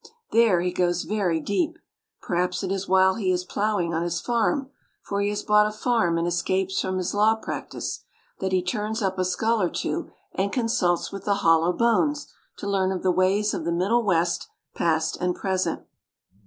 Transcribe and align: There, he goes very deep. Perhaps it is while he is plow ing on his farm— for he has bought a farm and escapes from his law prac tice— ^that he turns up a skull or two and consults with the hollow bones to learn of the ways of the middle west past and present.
There, 0.31 0.61
he 0.61 0.71
goes 0.71 1.03
very 1.03 1.39
deep. 1.39 1.77
Perhaps 2.23 2.63
it 2.63 2.71
is 2.71 2.89
while 2.89 3.13
he 3.13 3.31
is 3.31 3.43
plow 3.43 3.77
ing 3.79 3.93
on 3.93 4.01
his 4.01 4.19
farm— 4.19 4.71
for 5.07 5.21
he 5.21 5.29
has 5.29 5.43
bought 5.43 5.67
a 5.67 5.71
farm 5.71 6.17
and 6.17 6.27
escapes 6.27 6.81
from 6.81 6.97
his 6.97 7.13
law 7.13 7.35
prac 7.35 7.69
tice— 7.69 8.03
^that 8.41 8.51
he 8.51 8.63
turns 8.63 9.03
up 9.03 9.19
a 9.19 9.23
skull 9.23 9.61
or 9.61 9.69
two 9.69 10.09
and 10.33 10.51
consults 10.51 11.11
with 11.11 11.25
the 11.25 11.35
hollow 11.45 11.71
bones 11.71 12.33
to 12.57 12.67
learn 12.67 12.91
of 12.91 13.03
the 13.03 13.11
ways 13.11 13.53
of 13.53 13.63
the 13.63 13.71
middle 13.71 14.01
west 14.03 14.47
past 14.73 15.17
and 15.17 15.35
present. 15.35 15.83